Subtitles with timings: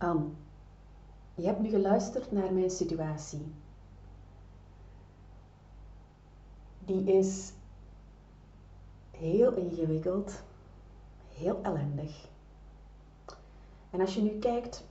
[0.00, 0.28] Anne,
[1.34, 3.52] je hebt nu geluisterd naar mijn situatie.
[6.84, 7.52] Die is
[9.10, 10.42] heel ingewikkeld,
[11.28, 12.28] heel ellendig.
[13.90, 14.84] En als je nu kijkt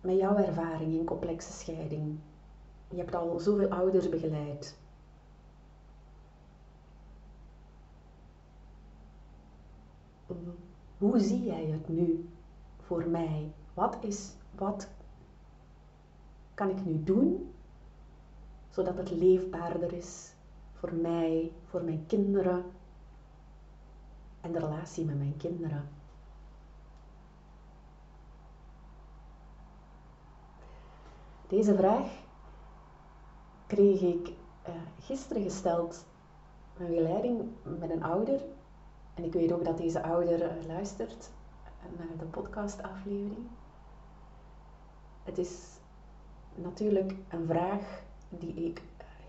[0.00, 2.18] met jouw ervaring in complexe scheiding,
[2.88, 4.78] je hebt al zoveel ouders begeleid.
[10.98, 12.28] Hoe zie jij het nu
[12.80, 13.52] voor mij?
[13.76, 14.88] Wat is, wat
[16.54, 17.54] kan ik nu doen
[18.70, 20.34] zodat het leefbaarder is
[20.72, 22.64] voor mij, voor mijn kinderen
[24.40, 25.88] en de relatie met mijn kinderen?
[31.48, 32.10] Deze vraag
[33.66, 36.06] kreeg ik uh, gisteren gesteld
[36.78, 38.40] een begeleiding met een ouder.
[39.14, 41.30] En ik weet ook dat deze ouder uh, luistert
[41.96, 43.46] naar de podcastaflevering.
[45.26, 45.78] Het is
[46.54, 48.82] natuurlijk een vraag die ik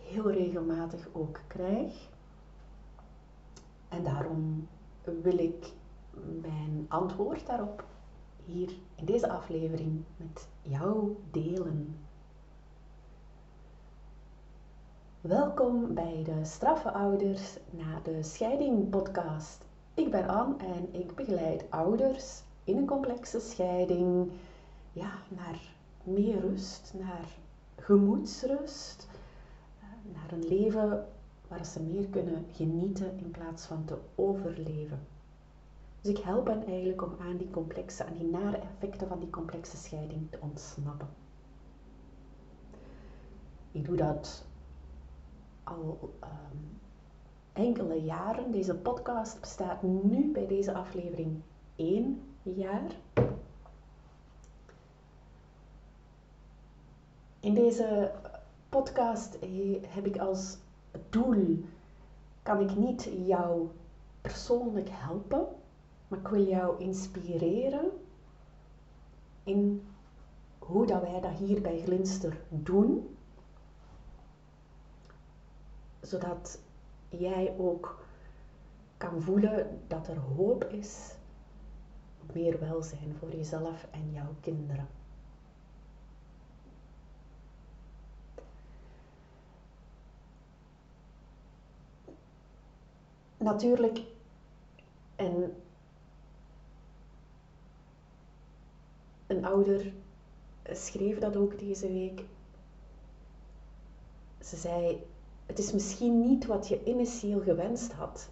[0.04, 2.10] heel regelmatig ook krijg.
[3.90, 4.68] En daarom
[5.04, 5.74] wil ik
[6.42, 7.86] mijn antwoord daarop
[8.46, 12.00] hier in deze aflevering met jou delen.
[15.22, 19.66] Welkom bij de Straffe Ouders na de Scheiding podcast.
[19.94, 24.32] Ik ben Anne en ik begeleid ouders in een complexe scheiding
[24.94, 25.76] ja, naar
[26.08, 27.30] meer rust, naar
[27.76, 29.08] gemoedsrust,
[30.14, 31.08] naar een leven
[31.48, 35.00] waar ze meer kunnen genieten in plaats van te overleven.
[36.02, 39.30] Dus ik help hen eigenlijk om aan die complexe, aan die nare effecten van die
[39.30, 41.08] complexe scheiding te ontsnappen.
[43.72, 44.46] Ik doe dat
[45.64, 46.58] al ehm,
[47.54, 48.52] enkele jaren.
[48.52, 51.42] Deze podcast bestaat nu bij deze aflevering
[51.76, 52.92] één jaar.
[57.40, 58.12] In deze
[58.70, 59.38] podcast
[59.88, 60.58] heb ik als
[61.10, 61.64] doel,
[62.44, 63.68] kan ik niet jou
[64.22, 65.48] persoonlijk helpen,
[66.08, 67.92] maar ik wil jou inspireren
[69.44, 69.88] in
[70.60, 73.16] hoe dat wij dat hier bij Glinster doen
[76.02, 76.60] zodat
[77.10, 78.06] jij ook
[78.98, 81.16] kan voelen dat er hoop is
[82.34, 84.88] meer welzijn voor jezelf en jouw kinderen.
[93.48, 94.02] Natuurlijk,
[95.16, 95.54] en
[99.28, 99.94] een ouder
[100.72, 102.24] schreef dat ook deze week.
[104.40, 105.04] Ze zei:
[105.46, 108.30] het is misschien niet wat je initieel gewenst had.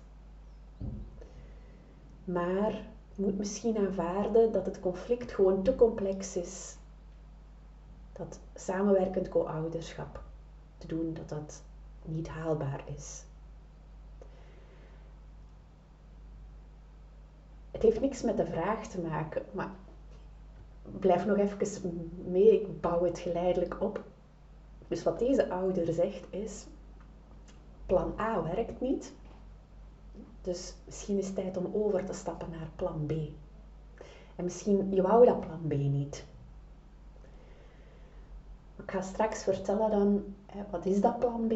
[2.23, 2.71] Maar
[3.15, 6.77] je moet misschien aanvaarden dat het conflict gewoon te complex is.
[8.13, 10.23] Dat samenwerkend co-ouderschap
[10.77, 11.63] te doen, dat dat
[12.05, 13.23] niet haalbaar is.
[17.75, 19.71] Het heeft niks met de vraag te maken, maar
[20.99, 24.03] blijf nog even mee, ik bouw het geleidelijk op.
[24.87, 26.65] Dus wat deze ouder zegt is,
[27.85, 29.13] plan A werkt niet.
[30.41, 33.11] Dus misschien is het tijd om over te stappen naar plan B.
[34.35, 36.25] En misschien je wou dat plan B niet.
[38.75, 40.35] Ik ga straks vertellen dan,
[40.69, 41.53] wat is dat plan B?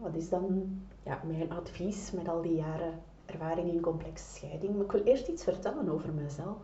[0.00, 4.74] Wat is dan ja, mijn advies met al die jaren ervaring in complexe scheiding?
[4.74, 6.56] Maar ik wil eerst iets vertellen over mezelf.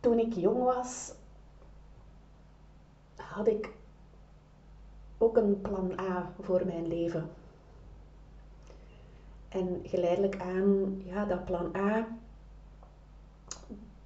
[0.00, 1.14] Toen ik jong was,
[3.16, 3.70] had ik
[5.18, 7.30] ook een plan A voor mijn leven.
[9.48, 12.08] En geleidelijk aan, ja, dat plan A,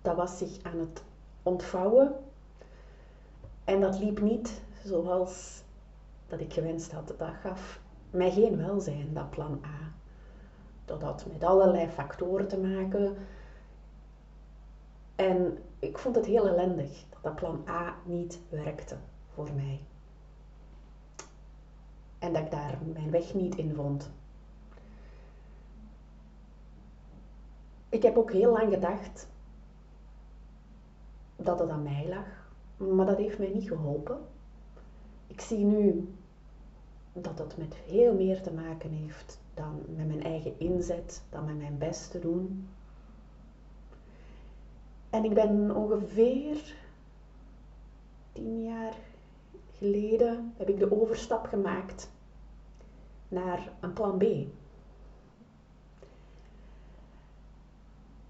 [0.02, 1.02] dat was zich aan het
[1.42, 2.14] ontvouwen.
[3.64, 5.62] En dat liep niet zoals
[6.28, 7.14] dat ik gewenst had.
[7.18, 7.80] Dat gaf
[8.16, 9.92] mij geen welzijn, dat plan A.
[10.84, 13.16] Dat had met allerlei factoren te maken.
[15.16, 18.96] En ik vond het heel ellendig dat dat plan A niet werkte
[19.34, 19.80] voor mij
[22.18, 24.10] en dat ik daar mijn weg niet in vond.
[27.88, 29.28] Ik heb ook heel lang gedacht
[31.36, 34.18] dat het aan mij lag, maar dat heeft mij niet geholpen.
[35.26, 36.14] Ik zie nu
[37.22, 41.56] dat het met veel meer te maken heeft dan met mijn eigen inzet, dan met
[41.56, 42.68] mijn best te doen.
[45.10, 46.74] En ik ben ongeveer
[48.32, 48.94] tien jaar
[49.78, 52.10] geleden heb ik de overstap gemaakt
[53.28, 54.24] naar een plan B.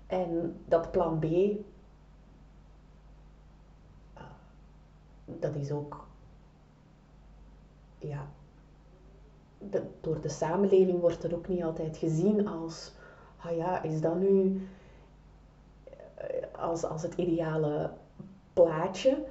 [0.06, 1.58] En dat plan B, uh,
[5.24, 6.06] dat is ook,
[7.98, 8.26] ja,
[10.00, 12.92] door de samenleving wordt er ook niet altijd gezien als,
[13.36, 14.60] ah ja, is dat nu
[16.14, 16.26] eh,
[16.58, 17.90] als, als het ideale
[18.52, 19.24] plaatje,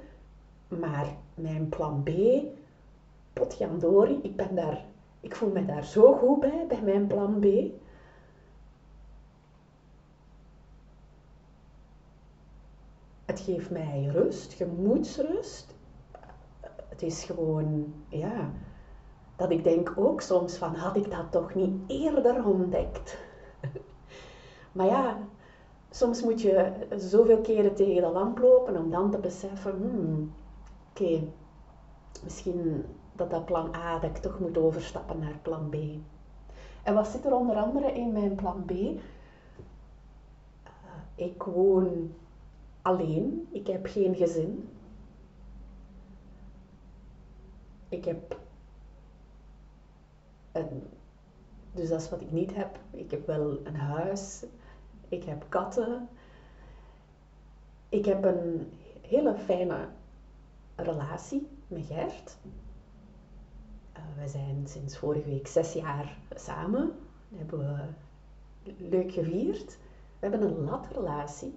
[0.68, 2.10] maar mijn plan B,
[3.32, 4.84] potjandori, ik ben daar,
[5.20, 7.44] ik voel me daar zo goed bij, bij mijn plan B.
[13.24, 15.74] Het geeft mij rust, gemoedsrust.
[16.88, 18.50] Het is gewoon, ja,
[19.36, 23.18] dat ik denk ook soms van, had ik dat toch niet eerder ontdekt?
[24.72, 25.18] maar ja,
[25.90, 30.32] soms moet je zoveel keren tegen de lamp lopen om dan te beseffen, hmm,
[30.90, 31.20] oké,
[32.24, 35.74] misschien dat dat plan A, dat ik toch moet overstappen naar plan B.
[36.82, 38.70] En wat zit er onder andere in mijn plan B?
[38.70, 38.98] Uh,
[41.14, 42.14] ik woon
[42.82, 44.68] alleen, ik heb geen gezin.
[47.88, 48.38] Ik heb
[50.56, 50.82] een,
[51.72, 52.78] dus dat is wat ik niet heb.
[52.90, 54.44] Ik heb wel een huis,
[55.08, 56.08] ik heb katten.
[57.88, 59.88] Ik heb een hele fijne
[60.76, 62.36] relatie met Gert.
[63.96, 66.92] Uh, we zijn sinds vorige week zes jaar samen.
[67.28, 69.78] Dat hebben we leuk gevierd.
[70.18, 71.54] We hebben een latrelatie.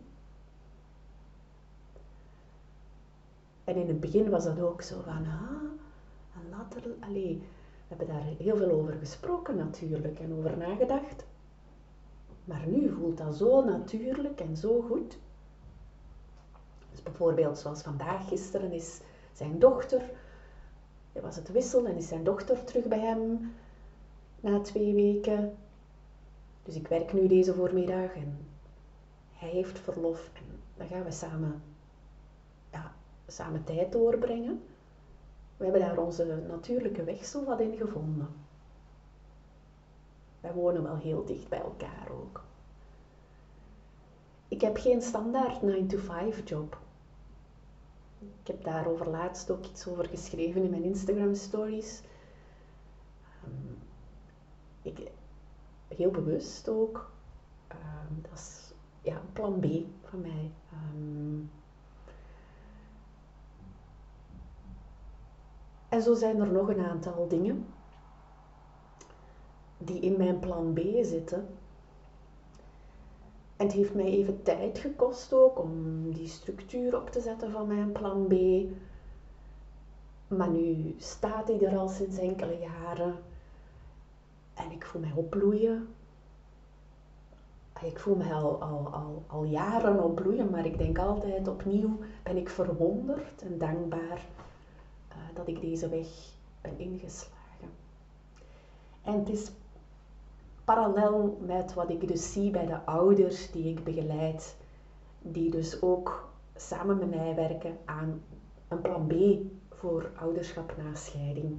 [3.64, 5.62] En in het begin was dat ook zo van, ah,
[6.36, 7.42] een later, allee,
[7.90, 11.26] we hebben daar heel veel over gesproken natuurlijk en over nagedacht.
[12.44, 15.18] Maar nu voelt dat zo natuurlijk en zo goed.
[16.92, 19.02] Dus bijvoorbeeld zoals vandaag, gisteren is
[19.34, 20.02] zijn dochter,
[21.12, 23.54] hij was het wissel en is zijn dochter terug bij hem
[24.40, 25.58] na twee weken.
[26.64, 28.38] Dus ik werk nu deze voormiddag en
[29.34, 31.62] hij heeft verlof en dan gaan we samen,
[32.72, 32.92] ja,
[33.28, 34.62] samen tijd doorbrengen.
[35.60, 38.28] We hebben daar onze natuurlijke weg zo wat in gevonden.
[40.40, 42.44] Wij wonen wel heel dicht bij elkaar ook.
[44.48, 46.78] Ik heb geen standaard 9-to-5 job.
[48.20, 52.02] Ik heb daarover laatst ook iets over geschreven in mijn Instagram stories.
[53.46, 53.78] Um,
[54.82, 55.12] ik,
[55.88, 57.12] heel bewust ook.
[57.72, 58.72] Um, dat is
[59.02, 59.66] ja, plan B
[60.10, 60.52] van mij.
[60.94, 61.52] Um,
[65.90, 67.66] en zo zijn er nog een aantal dingen
[69.78, 71.48] die in mijn plan B zitten.
[73.56, 75.72] En het heeft mij even tijd gekost ook om
[76.12, 78.34] die structuur op te zetten van mijn plan B.
[80.28, 83.16] Maar nu staat hij er al sinds enkele jaren.
[84.54, 85.88] En ik voel mij opbloeien.
[87.82, 92.38] Ik voel mij al, al, al, al jaren opbloeien, maar ik denk altijd opnieuw ben
[92.38, 94.26] ik verwonderd en dankbaar
[95.40, 96.08] dat ik deze weg
[96.62, 97.70] ben ingeslagen.
[99.04, 99.52] En het is
[100.64, 104.56] parallel met wat ik dus zie bij de ouders die ik begeleid,
[105.22, 108.22] die dus ook samen met mij werken aan
[108.68, 109.14] een plan B
[109.76, 111.58] voor ouderschap na scheiding.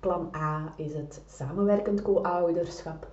[0.00, 3.08] Plan A is het samenwerkend co-ouderschap.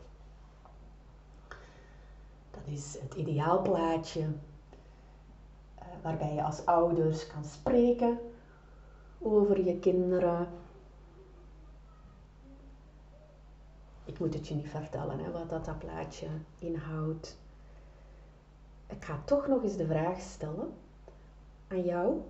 [2.52, 8.20] Dat is het ideaalplaatje uh, waarbij je als ouders kan spreken
[9.26, 10.48] over je kinderen,
[14.06, 16.28] ik moet het je niet vertellen hè, wat dat, dat plaatje
[16.60, 17.38] inhoudt.
[18.88, 20.74] Ik ga toch nog eens de vraag stellen
[21.68, 22.22] aan jou.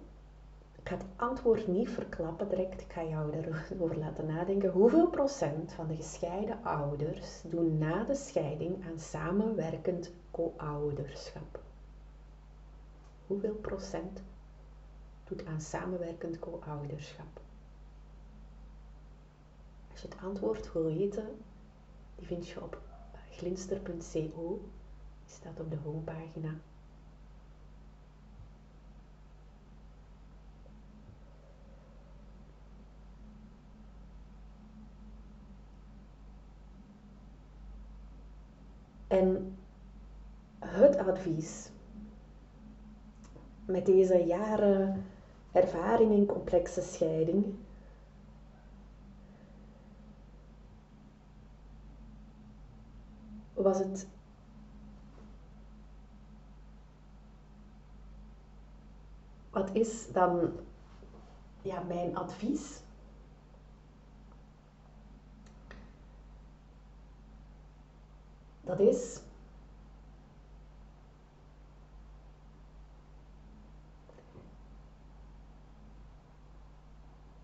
[0.75, 2.81] Ik ga het antwoord niet verklappen direct.
[2.81, 4.71] Ik ga jou erover laten nadenken.
[4.71, 11.59] Hoeveel procent van de gescheiden ouders doen na de scheiding aan samenwerkend co-ouderschap?
[13.27, 14.21] Hoeveel procent
[15.27, 17.41] doet aan samenwerkend co-ouderschap?
[19.91, 21.37] Als je het antwoord wil weten,
[22.15, 22.81] die vind je op
[23.31, 24.59] glinster.co.
[25.25, 26.53] Die staat op de homepagina.
[39.07, 39.57] En
[40.59, 41.69] het advies
[43.65, 45.05] met deze jaren
[45.55, 47.55] ervaring in complexe scheiding
[53.53, 54.07] was het
[59.51, 60.51] wat is dan
[61.61, 62.81] ja, mijn advies?
[68.61, 69.21] Dat is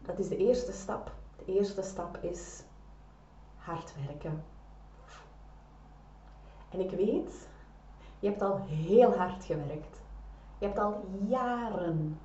[0.01, 1.11] dat is de eerste stap.
[1.45, 2.63] De eerste stap is
[3.57, 4.43] hard werken.
[6.69, 7.47] En ik weet,
[8.19, 9.99] je hebt al heel hard gewerkt.
[10.57, 12.19] Je hebt al jaren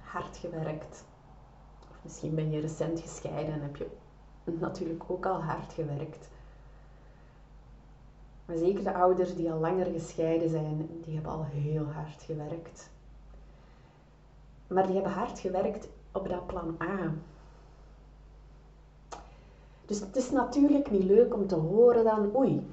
[0.00, 1.04] hard gewerkt.
[1.90, 3.90] Of misschien ben je recent gescheiden en heb je
[4.44, 6.30] natuurlijk ook al hard gewerkt.
[8.44, 12.90] Maar zeker de ouders die al langer gescheiden zijn, die hebben al heel hard gewerkt.
[14.70, 17.12] Maar die hebben hard gewerkt op dat plan A.
[19.84, 22.70] Dus het is natuurlijk niet leuk om te horen dan, oei,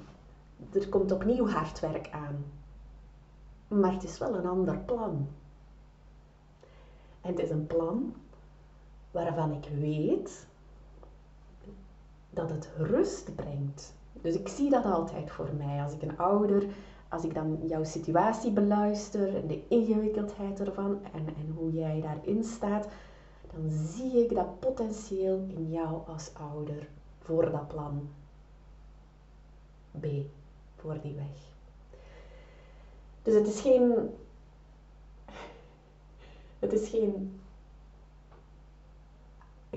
[0.72, 2.44] er komt opnieuw hard werk aan.
[3.68, 5.28] Maar het is wel een ander plan.
[7.20, 8.14] En het is een plan
[9.10, 10.46] waarvan ik weet
[12.30, 13.94] dat het rust brengt.
[14.12, 15.82] Dus ik zie dat altijd voor mij.
[15.82, 16.66] Als ik een ouder,
[17.08, 22.44] als ik dan jouw situatie beluister en de ingewikkeldheid ervan en, en hoe jij daarin
[22.44, 22.88] staat,
[23.54, 26.88] dan zie ik dat potentieel in jou als ouder
[27.18, 28.08] voor dat plan
[30.00, 30.06] B,
[30.76, 31.46] voor die weg.
[33.22, 34.10] Dus het is geen,
[36.58, 37.40] het is geen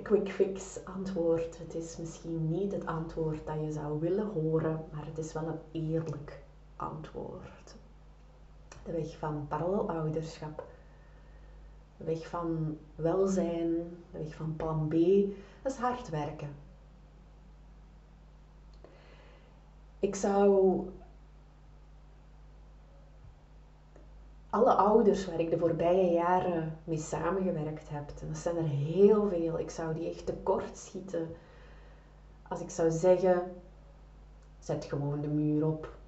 [0.01, 1.57] quick fix antwoord.
[1.57, 5.47] Het is misschien niet het antwoord dat je zou willen horen, maar het is wel
[5.47, 6.41] een eerlijk
[6.81, 7.75] antwoord.
[8.83, 10.63] De weg van parallelouderschap,
[11.97, 13.73] de weg van welzijn,
[14.11, 14.93] de weg van plan B,
[15.61, 16.55] dat is hard werken.
[19.99, 20.81] Ik zou
[24.49, 29.29] alle ouders waar ik de voorbije jaren mee samengewerkt heb, en dat zijn er heel
[29.29, 31.29] veel, ik zou die echt tekort schieten
[32.51, 33.55] als ik zou zeggen,
[34.59, 35.99] zet gewoon de muur op,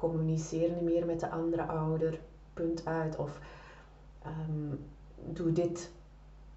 [0.00, 2.20] communiceer niet meer met de andere ouder,
[2.54, 3.40] punt uit, of
[4.26, 5.90] um, doe dit.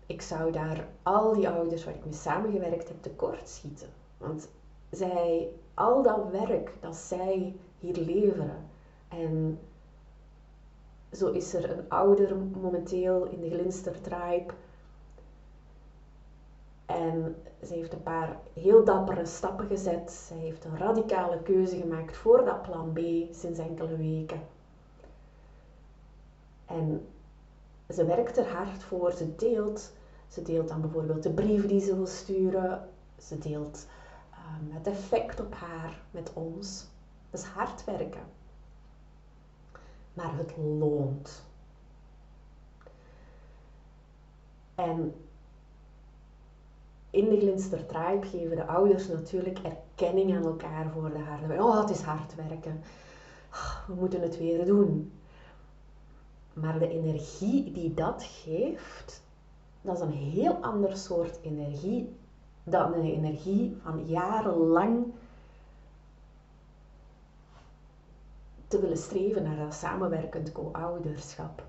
[0.05, 3.87] Ik zou daar al die ouders waar ik mee samengewerkt heb tekort schieten.
[4.17, 4.49] Want
[4.89, 8.65] zij, al dat werk dat zij hier leveren
[9.07, 9.59] en
[11.11, 14.53] zo is er een ouder momenteel in de Glinster Tribe.
[16.85, 20.11] En ze heeft een paar heel dappere stappen gezet.
[20.11, 22.99] Ze heeft een radicale keuze gemaakt voor dat plan B
[23.33, 24.41] sinds enkele weken.
[26.65, 27.07] En
[27.89, 29.11] ze werkt er hard voor.
[29.11, 29.91] Ze deelt.
[30.27, 32.89] Ze deelt dan bijvoorbeeld de brief die ze wil sturen.
[33.17, 33.87] Ze deelt
[34.31, 36.87] uh, het effect op haar met ons.
[37.29, 38.23] Dat is hard werken
[40.13, 41.43] maar het loont.
[44.75, 45.13] En
[47.13, 51.63] in de Glinster Tribe geven de ouders natuurlijk erkenning aan elkaar voor de harde.
[51.63, 52.81] Oh, het is hard werken.
[53.87, 55.11] We moeten het weer doen.
[56.53, 59.23] Maar de energie die dat geeft,
[59.81, 62.15] dat is een heel ander soort energie
[62.63, 65.05] dan de energie van jarenlang
[68.67, 71.63] te willen streven naar dat samenwerkend co-ouderschap.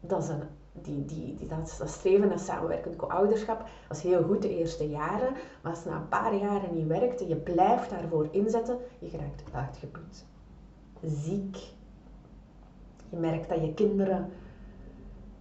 [0.00, 0.42] Dat is een,
[0.82, 5.32] die, die, die, dat, dat streven naar samenwerkend co-ouderschap, is heel goed de eerste jaren,
[5.62, 9.10] maar als het na een paar jaren niet werkt en je blijft daarvoor inzetten, je
[9.10, 10.24] raakt uitgeput.
[11.02, 11.56] Ziek.
[13.08, 14.30] Je merkt dat je kinderen,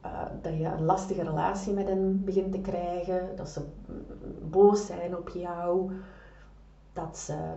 [0.05, 3.61] uh, dat je een lastige relatie met hen begint te krijgen, dat ze
[4.49, 5.91] boos zijn op jou,
[6.93, 7.53] dat ze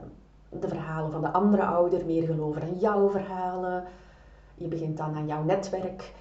[0.48, 3.84] de verhalen van de andere ouder meer geloven dan jouw verhalen.
[4.54, 6.14] Je begint dan aan jouw netwerk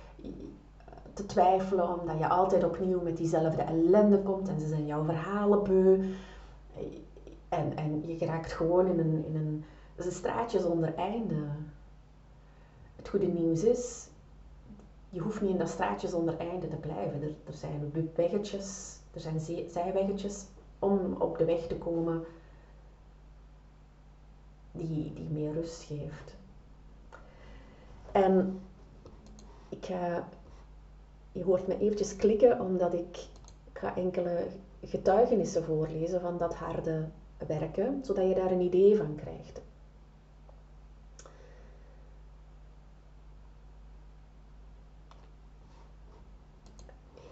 [1.18, 5.64] te twijfelen, omdat je altijd opnieuw met diezelfde ellende komt en ze zijn jouw verhalen
[5.64, 6.14] beu.
[7.50, 9.64] En, en je raakt gewoon in een, in een,
[9.96, 11.46] een straatje zonder einde.
[12.96, 14.08] Het goede nieuws is,
[15.10, 17.22] je hoeft niet in dat straatje zonder einde te blijven.
[17.22, 20.46] Er, er zijn weggetjes, er zijn zijweggetjes
[20.80, 22.24] om op de weg te komen
[24.72, 26.36] die, die meer rust geeft.
[28.12, 28.60] En
[29.70, 30.28] ik ga,
[31.32, 33.28] je hoort me eventjes klikken omdat ik,
[33.74, 34.48] ga enkele
[34.82, 37.08] getuigenissen voorlezen van dat harde
[37.48, 39.62] werken, zodat je daar een idee van krijgt.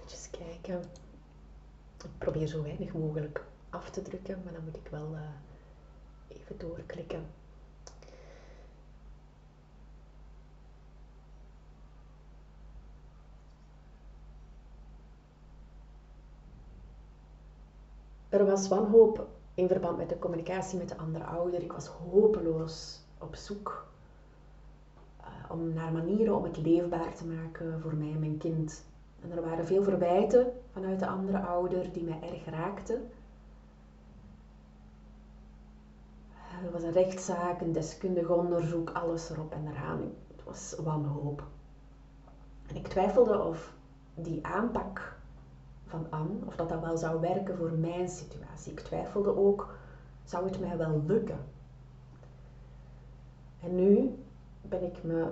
[0.05, 0.81] Even kijken.
[2.03, 5.21] Ik probeer zo weinig mogelijk af te drukken, maar dan moet ik wel uh,
[6.27, 7.25] even doorklikken.
[18.35, 21.63] Er was wanhoop in verband met de communicatie met de andere ouder.
[21.63, 23.87] Ik was hopeloos op zoek
[25.21, 28.85] uh, om naar manieren om het leefbaar te maken voor mij en mijn kind.
[29.21, 33.09] En er waren veel verwijten vanuit de andere ouder die mij erg raakten.
[36.65, 40.01] Er was een rechtszaak, een deskundig onderzoek, alles erop en eraan.
[40.35, 41.43] Het was wanhoop.
[42.67, 43.73] En ik twijfelde of
[44.13, 45.14] die aanpak
[45.85, 48.71] van Anne, of dat dat wel zou werken voor mijn situatie.
[48.71, 49.75] Ik twijfelde ook,
[50.23, 51.39] zou het mij wel lukken?
[53.61, 54.15] En nu
[54.61, 55.31] ben ik me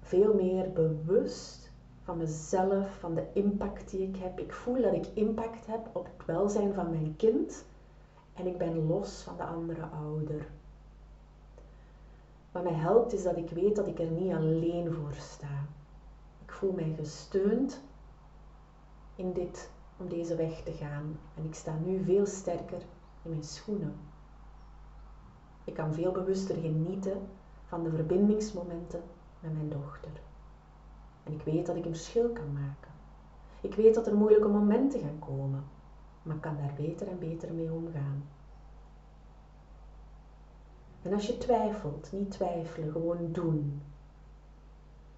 [0.00, 1.70] veel meer bewust
[2.02, 4.38] van mezelf, van de impact die ik heb.
[4.38, 7.64] Ik voel dat ik impact heb op het welzijn van mijn kind
[8.34, 10.46] en ik ben los van de andere ouder.
[12.52, 15.66] Wat mij helpt is dat ik weet dat ik er niet alleen voor sta.
[16.44, 17.80] Ik voel mij gesteund
[19.16, 21.18] in dit, om deze weg te gaan.
[21.34, 22.82] En ik sta nu veel sterker
[23.22, 23.94] in mijn schoenen.
[25.64, 27.28] Ik kan veel bewuster genieten
[27.64, 29.02] van de verbindingsmomenten
[29.40, 30.10] met mijn dochter.
[31.22, 32.90] En ik weet dat ik een verschil kan maken.
[33.60, 35.64] Ik weet dat er moeilijke momenten gaan komen,
[36.22, 38.24] maar ik kan daar beter en beter mee omgaan.
[41.02, 43.82] En als je twijfelt, niet twijfelen, gewoon doen.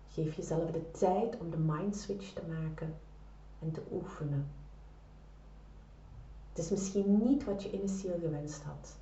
[0.09, 2.95] Geef jezelf de tijd om de mind switch te maken
[3.59, 4.51] en te oefenen.
[6.49, 8.97] Het is misschien niet wat je initieel gewenst had,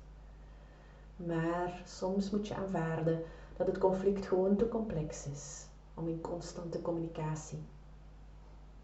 [1.15, 3.23] maar soms moet je aanvaarden
[3.57, 7.59] dat het conflict gewoon te complex is om in constante communicatie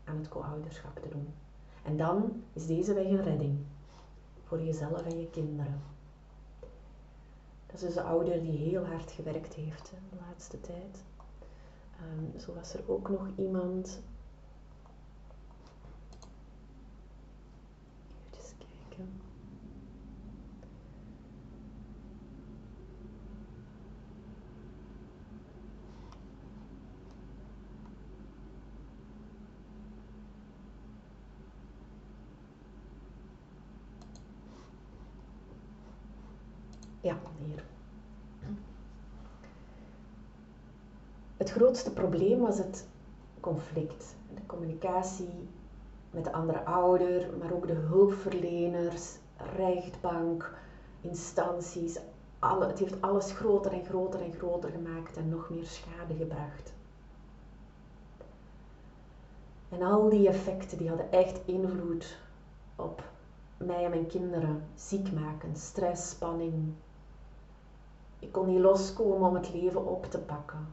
[0.04, 1.34] aan het co-ouderschap te doen.
[1.84, 3.58] En dan is deze weg een redding
[4.44, 5.82] voor jezelf en je kinderen.
[7.66, 11.04] Dat is dus een ouder die heel hard gewerkt heeft de laatste tijd.
[12.02, 14.02] Um, zo was er ook nog iemand.
[37.02, 37.64] Ja, hier.
[41.38, 42.88] Het grootste probleem was het
[43.40, 44.16] conflict.
[44.34, 45.50] De communicatie
[46.14, 49.18] met de andere ouder, maar ook de hulpverleners,
[49.56, 50.54] rechtbank,
[51.02, 52.00] instanties.
[52.40, 56.74] Alle, het heeft alles groter en groter en groter gemaakt en nog meer schade gebracht.
[59.70, 62.18] En al die effecten die hadden echt invloed
[62.76, 63.04] op
[63.58, 64.64] mij en mijn kinderen.
[64.76, 66.74] Ziek maken, stress, spanning,
[68.24, 70.68] ik kon niet loskomen om het leven op te pakken.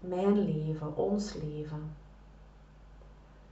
[0.00, 1.96] Mijn leven, ons leven.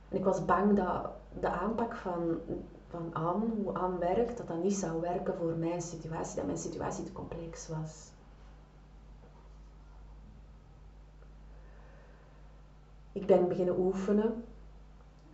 [0.09, 2.41] En ik was bang dat de aanpak van,
[2.89, 6.59] van Anne, hoe Anne werkt, dat dat niet zou werken voor mijn situatie, dat mijn
[6.59, 8.11] situatie te complex was.
[13.13, 14.45] Ik ben beginnen oefenen.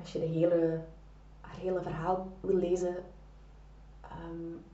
[0.00, 0.80] Als je de hele,
[1.40, 2.96] haar hele verhaal wil lezen,
[4.28, 4.64] um,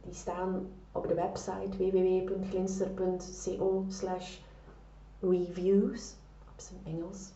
[0.00, 3.84] die staan op de website www.glinster.co
[5.20, 6.14] reviews,
[6.54, 7.32] op zijn Engels.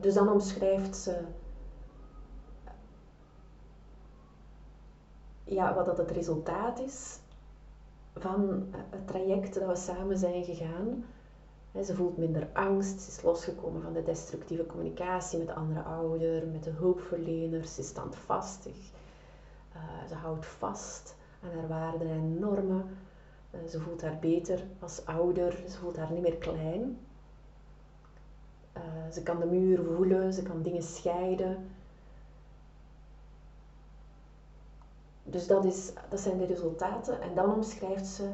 [0.00, 1.20] Dus dan omschrijft ze
[5.44, 7.18] ja, wat dat het resultaat is
[8.14, 11.04] van het traject dat we samen zijn gegaan.
[11.84, 16.46] Ze voelt minder angst, ze is losgekomen van de destructieve communicatie met de andere ouder,
[16.46, 18.90] met de hulpverleners, ze is standvastig.
[19.72, 22.96] Eh, ze houdt vast aan haar waarden en normen.
[23.50, 25.62] Eh, ze voelt haar beter als ouder.
[25.68, 26.98] Ze voelt haar niet meer klein.
[28.72, 28.82] Eh,
[29.12, 30.32] ze kan de muur voelen.
[30.32, 31.70] Ze kan dingen scheiden.
[35.22, 37.20] Dus dat, is, dat zijn de resultaten.
[37.20, 38.30] En dan omschrijft ze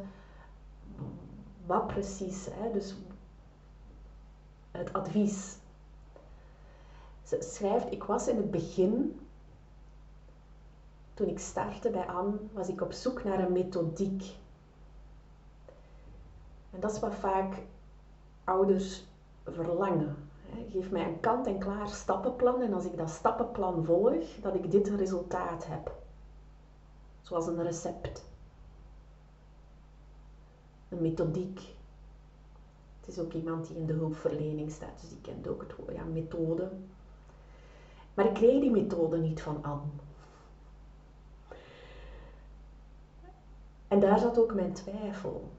[1.66, 2.48] wat precies.
[2.51, 2.72] Hè?
[2.72, 2.94] Dus
[4.70, 5.57] het advies.
[7.22, 9.20] Ze schrijft, ik was in het begin
[11.14, 14.37] toen ik startte bij Anne, was ik op zoek naar een methodiek.
[16.70, 17.62] En dat is wat vaak
[18.44, 19.05] ouders
[19.44, 20.27] verlangen.
[20.52, 25.66] Geef mij een kant-en-klaar stappenplan en als ik dat stappenplan volg, dat ik dit resultaat
[25.66, 25.92] heb.
[27.22, 28.24] Zoals een recept.
[30.88, 31.61] Een methodiek.
[33.00, 35.94] Het is ook iemand die in de hulpverlening staat, dus die kent ook het woord,
[35.94, 36.70] ja, methode.
[38.14, 39.82] Maar ik kreeg die methode niet van Anne.
[43.88, 45.50] En daar zat ook mijn twijfel.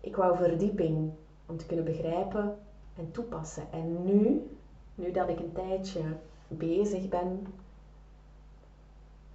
[0.00, 1.12] Ik wou verdieping
[1.46, 2.58] om te kunnen begrijpen
[2.96, 3.72] en toepassen.
[3.72, 4.50] En nu,
[4.94, 6.02] nu dat ik een tijdje
[6.48, 7.46] bezig ben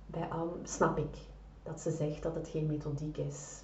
[0.05, 1.17] bij Anne, snap ik
[1.63, 3.61] dat ze zegt dat het geen methodiek is.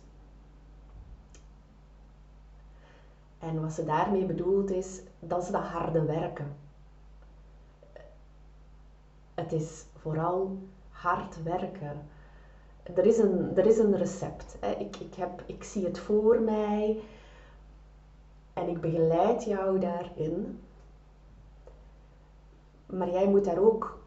[3.40, 6.56] En wat ze daarmee bedoelt is, dat is dat harde werken.
[9.34, 10.58] Het is vooral
[10.90, 12.08] hard werken.
[12.84, 14.58] Er is een, er is een recept.
[14.80, 17.00] Ik, ik, heb, ik zie het voor mij
[18.56, 20.60] en ik begeleid jou daarin.
[22.86, 24.00] Maar jij moet daar ook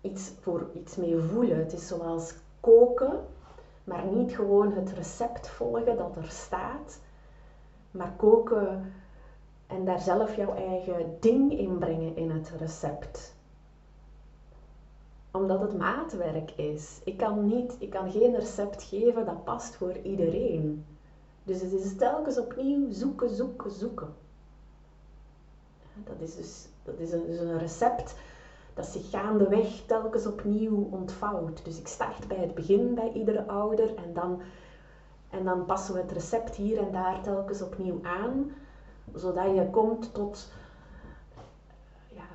[0.00, 1.58] iets, voor, iets mee voelen.
[1.58, 3.20] Het is zoals koken,
[3.84, 7.00] maar niet gewoon het recept volgen dat er staat,
[7.90, 8.92] maar koken
[9.66, 13.34] en daar zelf jouw eigen ding in brengen in het recept.
[15.30, 17.00] Omdat het maatwerk is.
[17.04, 20.84] Ik kan, niet, ik kan geen recept geven dat past voor iedereen.
[21.46, 24.08] Dus het is telkens opnieuw zoeken, zoeken, zoeken.
[26.04, 28.14] Dat is dus dat is een, dus een recept
[28.74, 31.64] dat zich gaandeweg telkens opnieuw ontvouwt.
[31.64, 34.40] Dus ik start bij het begin bij iedere ouder en dan,
[35.30, 38.50] en dan passen we het recept hier en daar telkens opnieuw aan,
[39.14, 40.48] zodat je komt tot,
[42.08, 42.26] ja,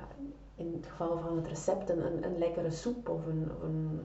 [0.54, 4.00] in het geval van het recept, een, een lekkere soep of een, een,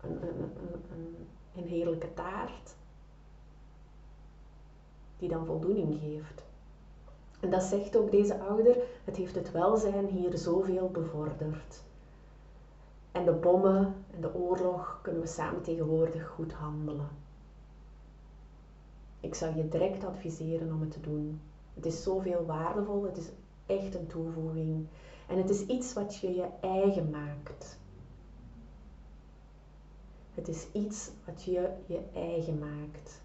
[0.00, 2.75] een, een, een heerlijke taart,
[5.18, 6.44] die dan voldoening geeft.
[7.40, 11.82] En dat zegt ook deze ouder, het heeft het welzijn hier zoveel bevorderd.
[13.12, 17.08] En de bommen en de oorlog kunnen we samen tegenwoordig goed handelen.
[19.20, 21.40] Ik zou je direct adviseren om het te doen.
[21.74, 23.28] Het is zoveel waardevol, het is
[23.66, 24.86] echt een toevoeging.
[25.28, 27.78] En het is iets wat je je eigen maakt.
[30.34, 33.20] Het is iets wat je je eigen maakt.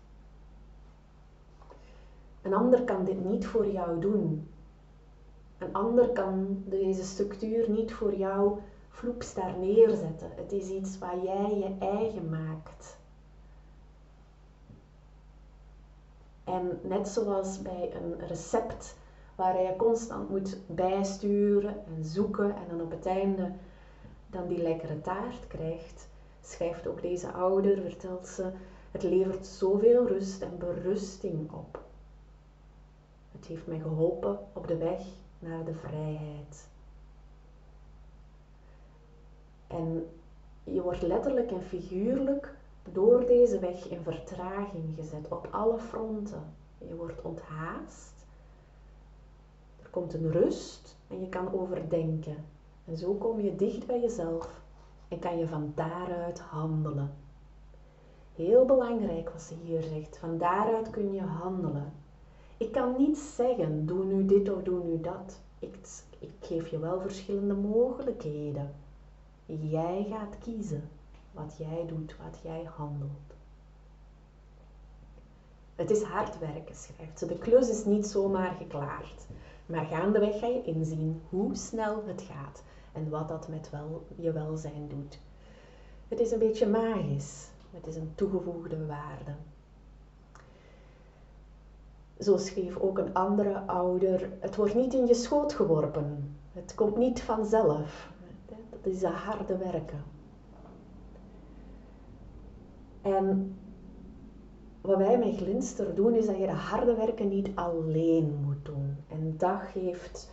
[2.42, 4.48] Een ander kan dit niet voor jou doen.
[5.58, 10.32] Een ander kan deze structuur niet voor jou vloeps daar neerzetten.
[10.36, 12.98] Het is iets wat jij je eigen maakt.
[16.44, 18.96] En net zoals bij een recept
[19.36, 23.52] waar je constant moet bijsturen en zoeken en dan op het einde
[24.28, 26.08] dan die lekkere taart krijgt,
[26.42, 28.52] schrijft ook deze ouder, vertelt ze,
[28.92, 31.84] het levert zoveel rust en berusting op.
[33.32, 35.04] Het heeft mij geholpen op de weg
[35.40, 36.70] naar de vrijheid.
[39.68, 40.10] En
[40.64, 42.54] je wordt letterlijk en figuurlijk
[42.92, 46.44] door deze weg in vertraging gezet op alle fronten.
[46.78, 48.26] Je wordt onthaast.
[49.82, 52.46] Er komt een rust en je kan overdenken.
[52.86, 54.62] En zo kom je dicht bij jezelf
[55.08, 57.14] en kan je van daaruit handelen.
[58.36, 60.18] Heel belangrijk wat ze hier zegt.
[60.18, 61.94] Van daaruit kun je handelen.
[62.62, 65.40] Ik kan niet zeggen, doe nu dit of doe nu dat.
[65.60, 65.76] Ik,
[66.20, 68.74] ik geef je wel verschillende mogelijkheden.
[69.46, 70.90] Jij gaat kiezen
[71.32, 73.36] wat jij doet, wat jij handelt.
[75.76, 77.26] Het is hard werken, schrijft ze.
[77.26, 79.26] De klus is niet zomaar geklaard.
[79.66, 84.32] Maar gaandeweg ga je inzien hoe snel het gaat en wat dat met wel, je
[84.32, 85.20] welzijn doet.
[86.08, 87.50] Het is een beetje magisch.
[87.72, 89.32] Het is een toegevoegde waarde.
[92.22, 96.38] Zo schreef ook een andere ouder, het wordt niet in je schoot geworpen.
[96.52, 98.10] Het komt niet vanzelf.
[98.70, 100.04] Dat is dat harde werken.
[103.02, 103.56] En
[104.82, 108.98] wat wij met Glinster doen, is dat je dat harde werken niet alleen moet doen.
[109.08, 110.32] En dat geeft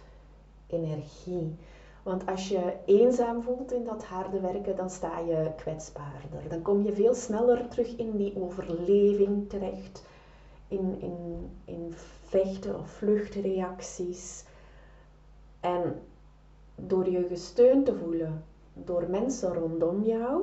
[0.66, 1.56] energie.
[2.02, 6.48] Want als je eenzaam voelt in dat harde werken, dan sta je kwetsbaarder.
[6.48, 10.06] Dan kom je veel sneller terug in die overleving terecht
[10.68, 14.44] in, in, in vechten of vluchtreacties.
[15.60, 16.02] En
[16.74, 20.42] door je gesteund te voelen door mensen rondom jou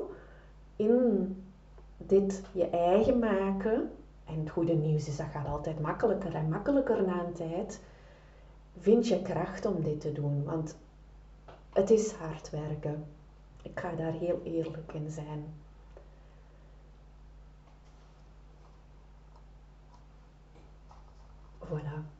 [0.76, 1.36] in
[1.98, 3.92] dit je eigen maken.
[4.26, 7.82] En het goede nieuws is dat gaat altijd makkelijker en makkelijker na een tijd.
[8.80, 10.78] Vind je kracht om dit te doen, want
[11.74, 13.06] het is hard werken.
[13.62, 15.46] Ik ga daar heel eerlijk in zijn.
[21.68, 22.16] Voilà.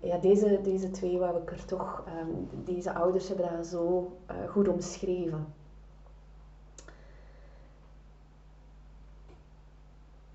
[0.00, 4.50] Ja, deze, deze twee wou ik er toch, um, deze ouders hebben dat zo uh,
[4.50, 5.46] goed omschreven.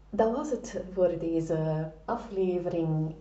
[0.10, 3.15] Dat was het voor deze aflevering.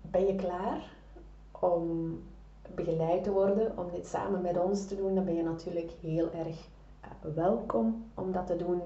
[0.00, 0.96] Ben je klaar
[1.50, 2.20] om
[2.74, 5.14] begeleid te worden, om dit samen met ons te doen?
[5.14, 6.68] Dan ben je natuurlijk heel erg
[7.04, 8.82] uh, welkom om dat te doen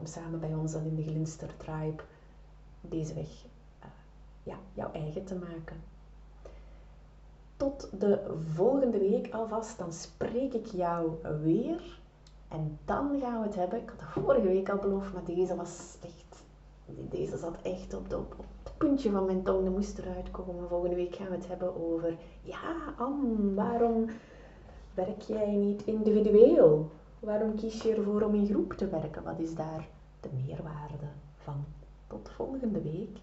[0.00, 2.02] om samen bij ons dan in de Glinster Tribe
[2.80, 3.44] deze weg
[3.84, 3.90] uh,
[4.42, 5.76] ja, jouw eigen te maken.
[7.56, 11.10] Tot de volgende week alvast, dan spreek ik jou
[11.42, 11.98] weer
[12.48, 15.56] En dan gaan we het hebben, ik had dat vorige week al beloofd, maar deze
[15.56, 16.42] was echt,
[16.86, 18.16] deze zat echt op, de,
[18.62, 20.68] het puntje van mijn tong, dat moest eruit komen.
[20.68, 24.10] Volgende week gaan we het hebben over, ja Anne, waarom
[24.94, 26.90] werk jij niet individueel?
[27.20, 29.22] Waarom kies je ervoor om in groep te werken?
[29.22, 29.88] Wat is daar
[30.20, 31.64] de meerwaarde van?
[32.06, 33.18] Tot volgende week.